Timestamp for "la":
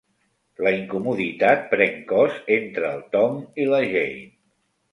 0.67-0.71, 3.77-3.87